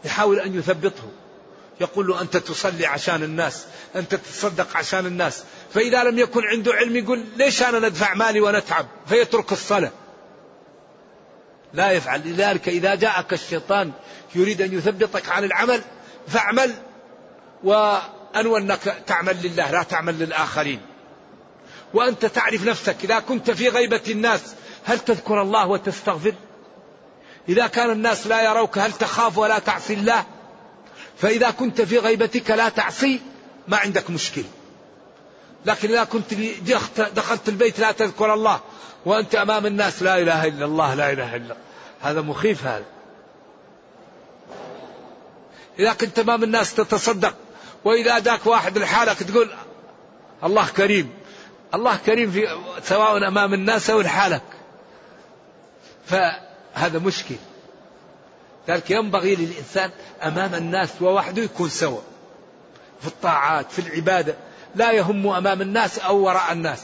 [0.05, 1.09] يحاول أن يثبطه.
[1.81, 5.45] يقول له أنت تصلي عشان الناس أنت تتصدق عشان الناس.
[5.75, 9.91] فإذا لم يكن عنده علم يقول ليش أنا ندفع مالي ونتعب؟ فيترك الصلاة.
[11.73, 12.21] لا يفعل.
[12.25, 13.93] لذلك إذا جاءك الشيطان
[14.35, 15.83] يريد أن يثبطك عن العمل
[16.29, 16.75] فاعمل
[17.65, 20.81] وأنوى أنك تعمل لله لا تعمل للآخرين.
[21.95, 26.35] وأنت تعرف نفسك إذا كنت في غيبة الناس هل تذكر الله وتستغفر؟
[27.49, 30.25] إذا كان الناس لا يروك هل تخاف ولا تعصي الله؟
[31.21, 33.21] فإذا كنت في غيبتك لا تعصي
[33.69, 34.45] ما عندك مشكلة
[35.67, 36.35] لكن إذا كنت
[37.17, 38.61] دخلت البيت لا تذكر الله
[39.07, 41.57] وأنت أمام الناس لا إله إلا الله لا إله إلا الله.
[42.01, 42.85] هذا مخيف هذا.
[45.79, 47.35] إذا كنت أمام الناس تتصدق
[47.85, 49.51] وإذا ذاك واحد لحالك تقول
[50.45, 51.11] الله كريم.
[51.75, 54.43] الله كريم في سواء أمام الناس أو لحالك.
[56.07, 57.37] فهذا مشكل.
[58.69, 59.91] ذلك ينبغي للإنسان
[60.23, 62.01] أمام الناس ووحده يكون سوا.
[63.01, 64.35] في الطاعات في العبادة.
[64.75, 66.83] لا يهم أمام الناس أو وراء الناس.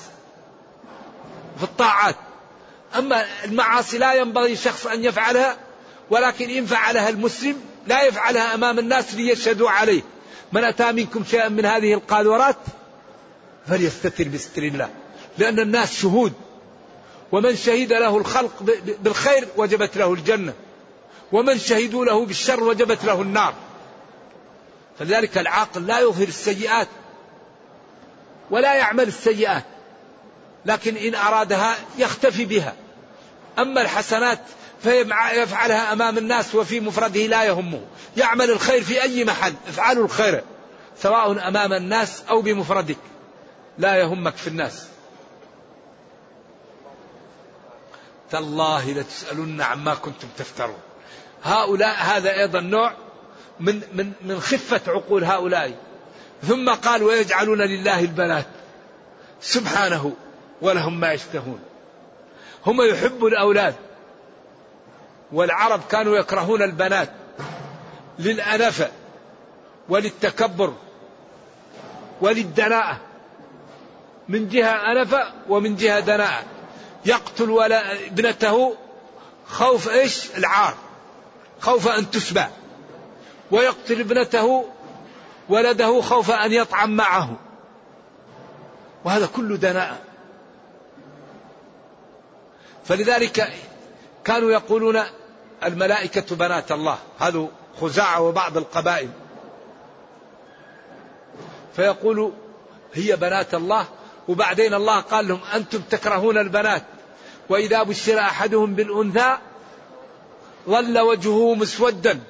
[1.59, 2.17] في الطاعات.
[2.99, 5.57] أما المعاصي لا ينبغي شخص أن يفعلها
[6.11, 10.03] ولكن إن فعلها المسلم لا يفعلها أمام الناس ليشهدوا عليه.
[10.53, 12.57] من أتى منكم شيئا من هذه القاذورات؟
[13.67, 14.91] فليستتر بستر الله.
[15.39, 16.33] لأن الناس شهود.
[17.33, 18.63] ومن شهد له الخلق
[19.03, 20.53] بالخير وجبت له الجنة.
[21.33, 23.55] ومن شهدوا له بالشر وجبت له النار.
[24.99, 26.89] فلذلك العاقل لا يظهر السيئات
[28.51, 29.65] ولا يعمل السيئات
[30.67, 32.75] لكن إن أرادها يختفي بها.
[33.59, 34.41] أما الحسنات
[34.83, 37.83] فيفعلها أمام الناس وفي مفرده لا يهمه.
[38.17, 40.45] يعمل الخير في أي محل افعلوا الخير
[40.99, 42.99] سواء أمام الناس أو بمفردك.
[43.79, 44.87] لا يهمك في الناس.
[48.31, 50.79] تالله لتسألن عما كنتم تفترون.
[51.45, 52.93] هؤلاء هذا أيضا نوع
[53.61, 55.73] من من من خفة عقول هؤلاء.
[56.43, 58.47] ثم قال ويجعلون لله البنات
[59.41, 60.13] سبحانه
[60.63, 61.61] ولهم ما يشتهون.
[62.67, 63.75] هم يحبوا الأولاد.
[65.33, 67.11] والعرب كانوا يكرهون البنات
[68.19, 68.89] للأنفة
[69.89, 70.75] وللتكبر
[72.21, 73.01] وللدناءة.
[74.29, 76.45] من جهة أنفة ومن جهة دناءة.
[77.07, 78.77] يقتل ولا ابنته
[79.47, 80.75] خوف إيش؟ العار.
[81.65, 82.45] خوف أن تسبى
[83.51, 84.65] ويقتل ابنته
[85.49, 87.37] ولده خوف أن يطعم معه.
[89.05, 89.99] وهذا كله دناءة.
[92.85, 93.53] فلذلك
[94.25, 95.01] كانوا يقولون
[95.65, 96.99] الملائكة بنات الله.
[97.19, 97.49] هذا
[97.81, 99.09] خزاعة وبعض القبائل.
[101.77, 102.33] فيقول
[102.95, 103.87] هي بنات الله.
[104.29, 106.83] وبعدين الله قال لهم أنتم تكرهون البنات.
[107.49, 109.39] وإذا بشر أحدهم بالأنثى
[110.69, 112.21] ظل وجهه مسودا.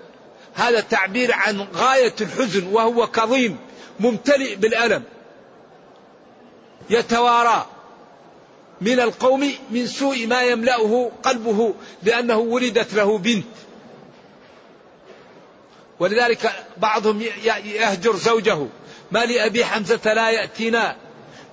[0.55, 3.57] هذا تعبير عن غاية الحزن وهو كظيم
[4.01, 5.03] ممتلئ بالألم.
[6.91, 7.67] يتوارى
[8.81, 13.45] من القوم من سوء ما يملأه قلبه لأنه ولدت له بنت.
[16.01, 17.23] ولذلك بعضهم
[17.65, 18.67] يهجر زوجه
[19.13, 20.97] ما لأبي حمزة لا يأتينا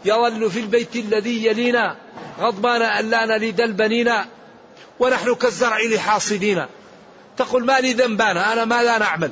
[0.06, 1.98] يظل في البيت الذي يلينا
[2.40, 4.12] غضبان أن لا نلد البنين
[5.02, 6.66] ونحن كالزرع لحاصدين.
[7.38, 9.32] تقول ما لي ذنبان أنا ماذا نعمل.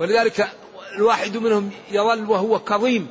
[0.00, 0.48] ولذلك
[0.96, 3.08] الواحد منهم يظل وهو كظيم.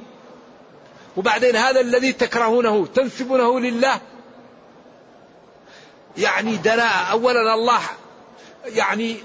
[1.17, 4.01] وبعدين هذا الذي تكرهونه تنسبونه لله.
[6.17, 7.11] يعني دناء.
[7.11, 7.81] أولا الله
[8.65, 9.17] يعني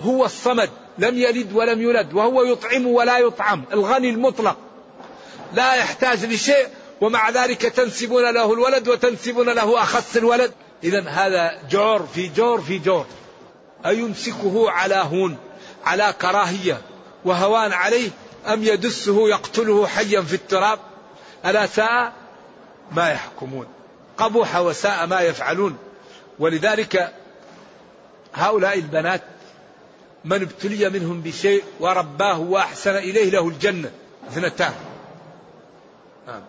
[0.00, 4.56] هو الصمد لم يلد ولم يولد وهو يطعم ولا يطعم الغني المطلق.
[5.54, 6.66] لا يحتاج لشيء
[7.00, 10.52] ومع ذلك تنسبون له الولد وتنسبون له أخص الولد.
[10.84, 13.06] إذا هذا جور في جور في جور.
[13.86, 15.36] أيمسكه على هون
[15.84, 16.80] على كراهية.
[17.24, 18.10] وهوان عليه
[18.46, 20.78] أم يدسه يقتله حيا في التراب؟
[21.46, 22.12] ألا ساء؟
[22.92, 23.66] ما يحكمون.
[24.18, 25.76] قبح وساء ما يفعلون.
[26.38, 27.14] ولذلك
[28.34, 29.22] هؤلاء البنات
[30.24, 33.90] من ابتلي منهم بشيء ورباه وأحسن إليه له الجنة.
[34.28, 34.74] اثنتان.
[36.26, 36.42] نعم.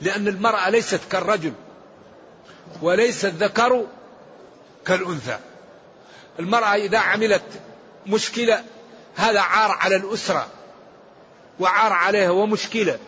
[0.00, 1.52] لأن المرأة ليست كالرجل
[2.82, 3.86] وليس الذكر
[4.86, 5.38] كالأنثى.
[6.38, 7.42] المرأة إذا عملت
[8.06, 8.64] مشكلة
[9.16, 10.46] هذا عار على الأسرة
[11.60, 12.98] وعار عليها ومشكلة.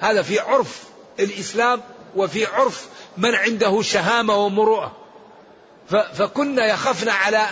[0.00, 0.82] هذا في عرف
[1.20, 1.80] الإسلام
[2.16, 4.96] وفي عرف من عنده شهامة ومروءة.
[5.88, 7.46] فكنا يخفن على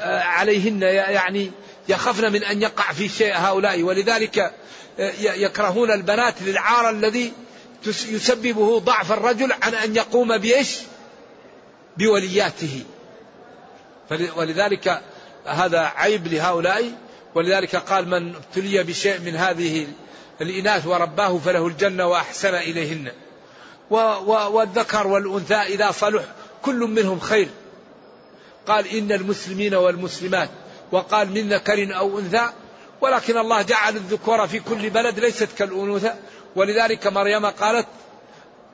[0.00, 1.50] آه، عليهن يعني
[1.88, 3.82] يخفن من أن يقع في شيء هؤلاء.
[3.82, 4.38] ولذلك
[4.98, 7.32] آه، يكرهون البنات للعار الذي
[7.86, 10.76] يسببه ضعف الرجل عن أن يقوم بإيش؟
[11.96, 12.84] بولياته.
[14.36, 15.02] ولذلك
[15.46, 16.92] هذا عيب لهؤلاء.
[17.34, 19.86] ولذلك قال من ابتلي بشيء من هذه
[20.40, 23.12] الإناث ورباه فله الجنة وأحسن إليهن.
[23.90, 26.24] والذكر والأنثى إذا صلح
[26.62, 27.48] كل منهم خير.
[28.66, 30.48] قال إن المسلمين والمسلمات
[30.92, 32.48] وقال من ذكر أو أنثى
[33.00, 36.14] ولكن الله جعل الذكور في كل بلد ليست كالأنوثة.
[36.56, 37.86] ولذلك مريم قالت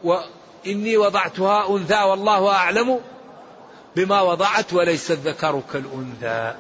[0.04, 3.00] وإني وضعتها أنثى والله أعلم
[3.96, 6.54] بما وضعت وليس الذكر كالأنثى.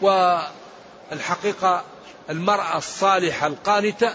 [0.00, 1.84] والحقيقة
[2.30, 4.14] المرأة الصالحة القانتة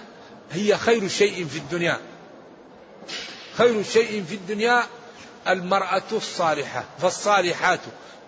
[0.52, 1.98] هي خير شيء في الدنيا.
[3.58, 4.84] خير شيء في الدنيا
[5.48, 7.80] المرأة الصالحة فالصالحات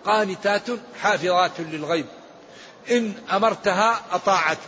[0.04, 0.62] قانتات
[1.02, 2.06] حافظات للغيب.
[2.90, 4.58] إن أمرتها أطاعت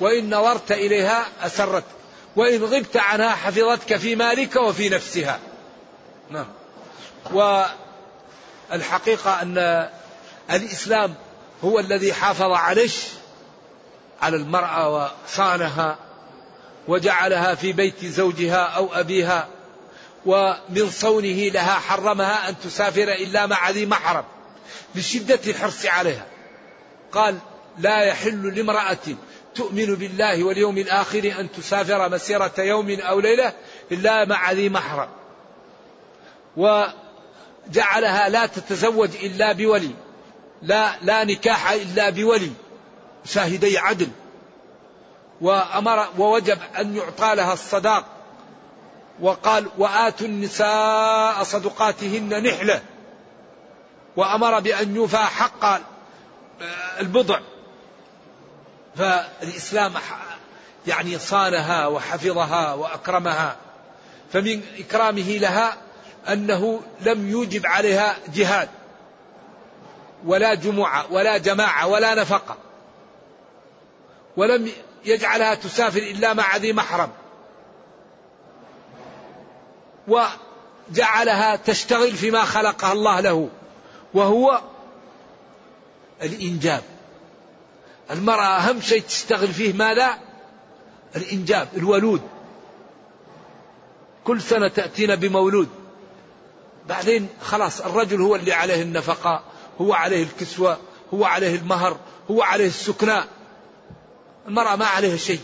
[0.00, 1.84] وإن نظرت إليها أسرت
[2.36, 5.38] وإن غبت عنها حفظتك في مالك وفي نفسها.
[6.30, 6.46] نعم.
[8.70, 9.88] والحقيقة أن
[10.50, 11.14] الإسلام
[11.64, 12.96] هو الذي حافظ عليش
[14.22, 15.96] على المرأة وصانها
[16.88, 19.48] وجعلها في بيت زوجها أو أبيها.
[20.26, 24.24] ومن صونه لها حرمها أن تسافر إلا مع ذي محرم
[24.94, 26.26] لشدة الحرص عليها.
[27.12, 27.38] قال
[27.78, 28.98] لا يحل لامرأة
[29.54, 33.52] تؤمن بالله واليوم الآخر أن تسافر مسيرة يوم أو ليلة
[33.92, 35.08] إلا مع ذي محرم.
[36.56, 39.90] وجعلها لا تتزوج إلا بولي
[40.62, 42.50] لا لا نكاح إلا بولي
[43.24, 44.08] شاهدي عدل.
[45.40, 48.11] وأمر ووجب أن يعطى لها الصداق
[49.20, 52.82] وقال وآتوا النساء صدقاتهن نحلة.
[54.16, 55.80] وأمر بأن يوفى حق
[57.00, 57.40] البضع.
[58.96, 59.92] فالإسلام
[60.86, 63.56] يعني صانها وحفظها وأكرمها.
[64.32, 65.76] فمن إكرامه لها
[66.28, 68.68] أنه لم يوجب عليها جهاد.
[70.26, 72.56] ولا جمعة ولا جماعة ولا نفقة.
[74.36, 74.70] ولم
[75.04, 77.10] يجعلها تسافر إلا مع ذي محرم.
[80.08, 83.48] وجعلها تشتغل فيما خلقها الله له
[84.14, 84.60] وهو
[86.22, 86.82] الإنجاب.
[88.10, 90.18] المرأة أهم شيء تشتغل فيه ماذا؟
[91.16, 92.22] الإنجاب الولود.
[94.24, 95.68] كل سنة تأتينا بمولود.
[96.88, 99.42] بعدين خلاص الرجل هو اللي عليه النفقة
[99.80, 100.78] هو عليه الكسوة
[101.14, 101.96] هو عليه المهر
[102.30, 103.28] هو عليه السكناء
[104.48, 105.40] المرأة ما عليها شيء.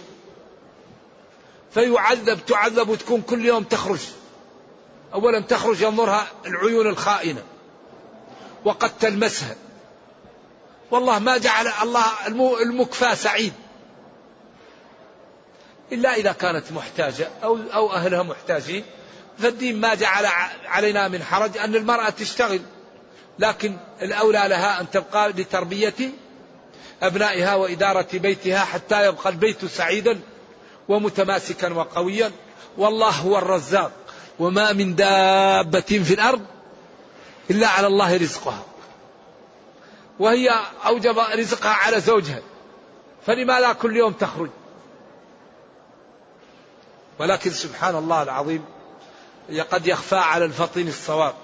[1.71, 4.01] فيعذب تعذب وتكون كل يوم تخرج.
[5.15, 7.43] أولا تخرج ينظرها العيون الخائنة
[8.65, 9.57] وقد تلمسها.
[10.91, 12.03] والله ما جعل الله
[12.63, 13.53] المكفى سعيد.
[15.93, 18.85] إلا إذا كانت محتاجة أو أو أهلها محتاجين.
[19.39, 20.27] فالدين ما جعل
[20.67, 22.61] علينا من حرج أن المرأة تشتغل.
[23.39, 26.11] لكن الأولى لها أن تبقى لتربية
[27.03, 30.21] أبنائها وإدارة بيتها حتى يبقى البيت سعيدا
[30.89, 32.31] ومتماسكا وقويا.
[32.77, 33.93] والله هو الرزاق.
[34.39, 36.43] وما من دابة في الأرض
[37.51, 38.63] إلا على الله رزقها.
[40.19, 40.51] وهي
[40.87, 42.41] أوجب رزقها على زوجها.
[43.27, 44.51] فلما لا كل يوم تخرج.
[47.19, 48.65] ولكن سبحان الله العظيم
[49.71, 51.35] قد يخفى على الفطين الصواب.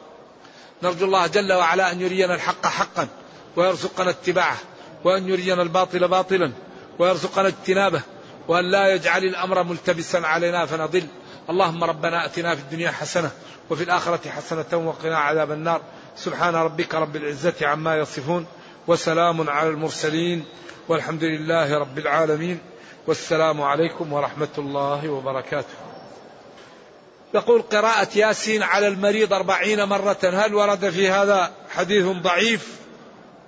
[0.83, 3.09] نرجو الله جل وعلا أن يرينا الحق حقا
[3.57, 4.57] ويرزقنا اتباعه
[5.05, 6.53] وأن يرينا الباطل باطلا
[6.99, 8.01] ويرزقنا اجتنابه
[8.49, 11.07] وأن لا يجعل الأمر ملتبسا علينا فنضل.
[11.51, 13.31] اللهم ربنا أتنا في الدنيا حسنة
[13.71, 15.81] وفي الآخرة حسنة وقنا عذاب النار.
[16.17, 18.47] سبحان ربك رب العزة عما يصفون
[18.87, 20.45] وسلام على المرسلين
[20.89, 22.59] والحمد لله رب العالمين.
[23.07, 25.75] والسلام عليكم ورحمة الله وبركاته.
[27.35, 32.69] يقول قراءة ياسين على المريض أربعين مرة هل ورد في هذا حديث ضعيف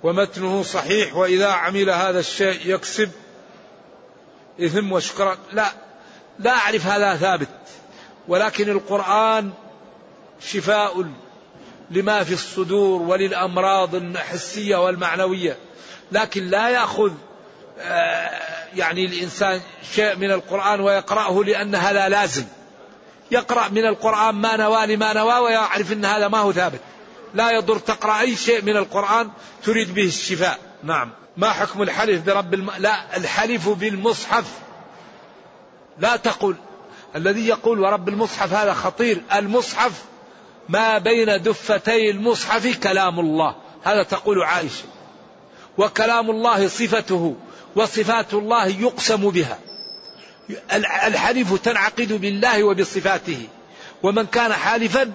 [0.03, 3.11] ومتنه صحيح؟ وإذا عمل هذا الشيء يكسب
[4.61, 5.37] إثم وشكرا.
[5.51, 5.71] لا
[6.39, 7.49] لا أعرف هذا ثابت
[8.27, 9.51] ولكن القرآن
[10.39, 11.05] شفاء
[11.91, 15.57] لما في الصدور وللأمراض الحسية والمعنوية
[16.11, 17.11] لكن لا يأخذ
[17.79, 18.29] آه،
[18.75, 19.61] يعني الإنسان
[19.95, 22.45] شيء من القرآن ويقرأه لأن هذا لازم.
[23.31, 26.79] يقرأ من القرآن ما نوى لما نوى ويعرف أن هذا ما هو ثابت.
[27.33, 29.29] لا يضر تقرأ أي شيء من القرآن
[29.63, 30.59] تريد به الشفاء.
[30.83, 31.11] نعم.
[31.37, 32.71] ما حكم الحلف برب الم...
[32.77, 34.45] لا الحلف بالمصحف
[35.99, 36.55] لا تقل
[37.15, 39.21] الذي يقول ورب المصحف هذا خطير.
[39.33, 39.91] المصحف
[40.69, 43.55] ما بين دفتي المصحف كلام الله.
[43.83, 44.83] هذا تقول عائشة.
[45.77, 47.35] وكلام الله صفته
[47.75, 49.59] وصفات الله يقسم بها.
[51.07, 53.47] الحلف تنعقد بالله وبصفاته.
[54.03, 55.11] ومن كان حالفا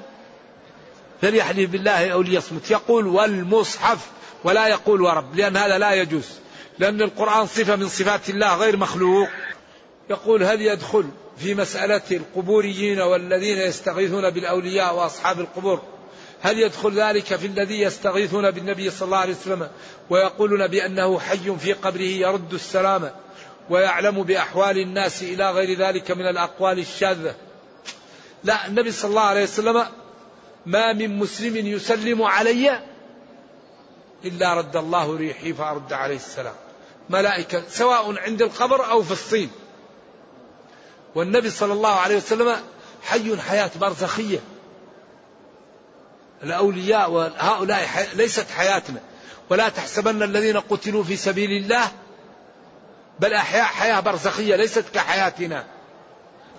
[1.22, 2.70] فليحلف بالله أو ليصمت.
[2.70, 3.98] يقول والمصحف
[4.44, 6.28] ولا يقول ورب لأن هذا لا يجوز.
[6.78, 9.28] لأن القرآن صفة من صفات الله غير مخلوق.
[10.10, 11.04] يقول هل يدخل
[11.36, 15.82] في مسألة القبوريين والذين يستغيثون بالأولياء وأصحاب القبور؟
[16.42, 19.68] هل يدخل ذلك في الذي يستغيثون بالنبي صلى الله عليه وسلم
[20.10, 23.10] ويقولون بأنه حي في قبره يرد السلام
[23.70, 27.34] ويعلم بأحوال الناس إلى غير ذلك من الأقوال الشاذة؟
[28.44, 29.86] لا النبي صلى الله عليه وسلم
[30.66, 32.80] ما من مسلم يسلم علي
[34.24, 36.54] إلا رد الله ريحي فأرد عليه السلام.
[37.10, 39.50] ملائكة سواء عند القبر أو في الصين.
[41.14, 42.56] والنبي صلى الله عليه وسلم
[43.02, 44.38] حي حياة برزخية.
[46.42, 49.00] الأولياء وهؤلاء ليست حياتنا.
[49.50, 51.88] ولا تحسبن الذين قتلوا في سبيل الله
[53.20, 55.64] بل أحياء حياة برزخية ليست كحياتنا.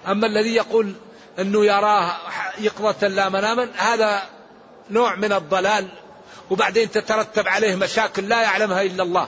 [0.08, 0.93] أما الذي يقول
[1.39, 2.16] أنه يراه
[2.60, 4.24] يقظة لا مناما هذا
[4.89, 5.88] نوع من الضلال
[6.49, 9.28] وبعدين تترتب عليه مشاكل لا يعلمها إلا الله.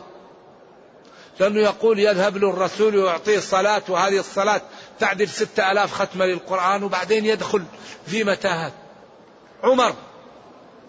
[1.39, 4.61] لأنه يقول يذهب له الرسول ويعطيه الصلاة وهذه الصلاة
[4.99, 7.63] تعدل ستة ألاف ختمة للقرآن وبعدين يدخل
[8.07, 8.73] في متاهات.
[9.63, 9.93] عمر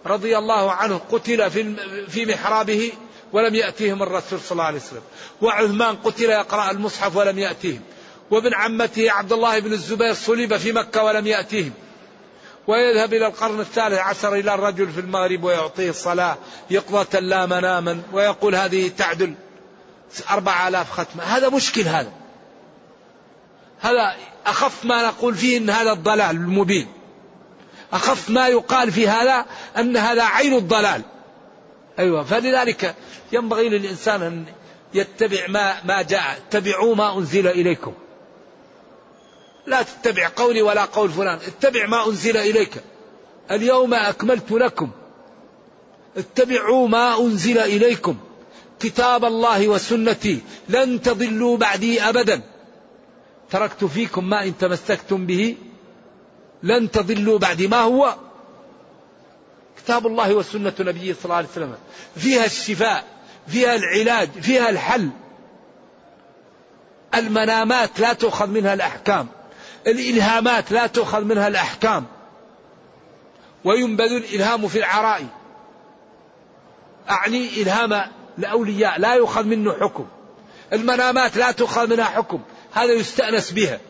[0.06, 1.76] رضي الله عنه قتل في
[2.08, 2.92] في محرابه
[3.32, 5.02] ولم يأتيهم الرسول صلى الله عليه وسلم.
[5.42, 7.80] وعثمان قتل يقرأ المصحف ولم يأتيهم.
[8.30, 11.72] وابن عمته عبد الله بن الزبير صلب في مكة ولم يأتيهم.
[12.66, 16.36] ويذهب إلى القرن الثالث عشر إلى الرجل في المغرب ويعطيه الصلاة
[16.70, 19.34] يقظة لا مناما ويقول هذه تعدل
[20.30, 21.22] أربع آلاف ختمة.
[21.22, 22.12] هذا مشكل هذا.
[23.80, 24.16] هذا
[24.46, 26.86] أخف ما نقول فيه أن هذا الضلال المبين.
[27.92, 29.46] أخف ما يقال في هذا
[29.76, 31.02] أن هذا عين الضلال.
[31.98, 32.94] أيوة فلذلك
[33.32, 34.44] ينبغي للإنسان أن
[34.94, 36.38] يتبع ما ما جاء.
[36.38, 37.94] اتبعوا ما أنزل إليكم.
[39.66, 41.38] لا تتبع قولي ولا قول فلان.
[41.46, 42.82] اتبع ما أنزل إليك.
[43.50, 44.90] اليوم أكملت لكم.
[46.16, 48.16] اتبعوا ما أنزل إليكم.
[48.80, 50.40] كتاب الله وسنتي.
[50.68, 52.40] لن تضلوا بعدي أبدا.
[53.50, 55.56] تركت فيكم ما إن تمسكتم به
[56.62, 58.14] لن تضلوا بعد ما هو
[59.76, 61.74] كتاب الله وسنة نبيه صلى الله عليه وسلم.
[62.16, 63.04] فيها الشفاء
[63.46, 65.10] فيها العلاج فيها الحل.
[67.14, 69.28] المنامات لا تؤخذ منها الأحكام.
[69.86, 72.04] الإلهامات لا تؤخذ منها الأحكام.
[73.64, 75.26] وينبذ الإلهام في العراء.
[77.10, 78.02] أعني إلهام
[78.38, 80.06] الأولياء لا يؤخذ منه حكم.
[80.72, 82.40] المنامات لا تؤخذ منها حكم.
[82.76, 83.80] هذا يستأنس بها.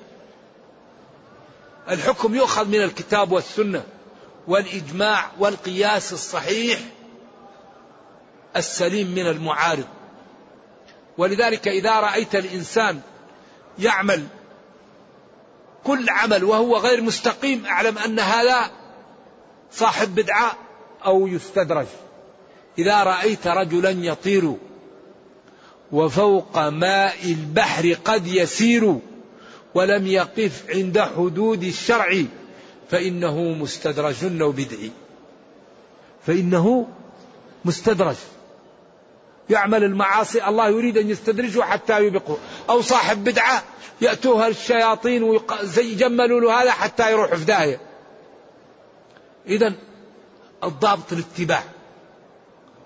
[1.90, 3.84] الحكم يؤخذ من الكتاب والسنة
[4.48, 6.78] والإجماع والقياس الصحيح
[8.56, 9.86] السليم من المعارض.
[11.18, 13.00] ولذلك إذا رأيت الإنسان
[13.78, 14.26] يعمل
[15.84, 18.70] كل عمل وهو غير مستقيم أعلم أن هذا
[19.72, 20.52] صاحب بدعة
[21.04, 21.86] أو يستدرج.
[22.78, 24.56] إذا رأيت رجلا يطير
[25.92, 28.98] وفوق ماء البحر قد يسير
[29.74, 32.22] ولم يقف عند حدود الشرع
[32.90, 34.90] فإنه مستدرج أو بدعي
[36.26, 36.88] فإنه
[37.64, 38.16] مستدرج.
[39.50, 42.38] يعمل المعاصي الله يريد أن يستدرجه حتى يبقه.
[42.70, 43.62] أو صاحب بدعة
[44.00, 47.80] يأتوها الشياطين ويجملوا له هذا حتى يروح في داهية.
[49.46, 49.74] إذا
[50.64, 51.62] الضابط الاتباع.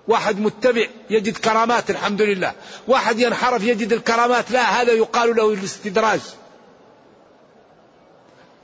[0.07, 2.53] واحد متبع يجد كرامات الحمد لله.
[2.87, 6.19] واحد ينحرف يجد الكرامات لا هذا يقال له الاستدراج.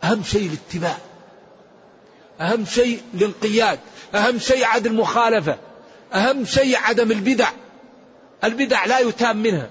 [0.04, 0.98] أهم شيء الاتباع.
[2.42, 3.80] أهم شيء الانقياد.
[4.16, 5.58] أهم شيء عدم المخالفة
[6.14, 7.50] أهم شيء عدم البدع.
[8.44, 9.70] البدع لا يتام منها.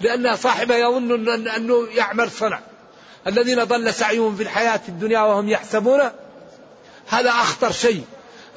[0.00, 2.60] لأن صاحبه يظن أنه يعمل صنع.
[3.26, 6.00] الذين ضل سعيهم في الحياة الدنيا وهم يحسبون
[7.08, 8.04] هذا أخطر شيء.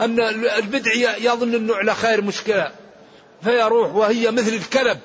[0.02, 0.20] أن
[0.58, 2.72] البدع يظن أنه على خير مشكلة.
[3.44, 5.00] فيروح وهي مثل الكلب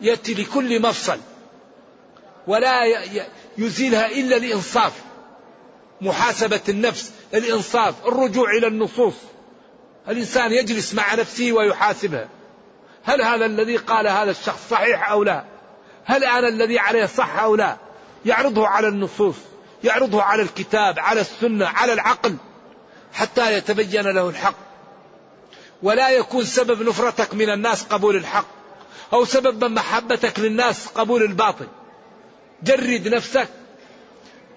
[0.00, 1.18] يأتي لكل مفصل
[2.46, 2.82] ولا
[3.58, 4.92] يزيلها إلا الإنصاف.
[6.00, 9.14] محاسبة النفس الإنصاف الرجوع إلى النصوص.
[10.08, 12.28] الإنسان يجلس مع نفسه ويحاسبها.
[13.04, 15.44] هل هذا الذي قال هذا الشخص صحيح أو لا؟
[16.04, 17.76] هل أنا الذي عليه صح أو لا؟
[18.26, 19.36] يعرضه على النصوص
[19.84, 22.36] يعرضه على الكتاب على السنة على العقل.
[23.18, 24.54] حتى يتبين له الحق.
[25.82, 28.46] ولا يكون سبب نفرتك من الناس قبول الحق.
[29.12, 31.66] أو سبب محبتك للناس قبول الباطل.
[32.62, 33.48] جرد نفسك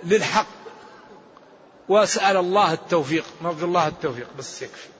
[0.04, 0.48] للحق.
[1.90, 3.26] وأسأل الله التوفيق.
[3.42, 4.28] نرجو الله التوفيق.
[4.40, 4.91] بس يكفي.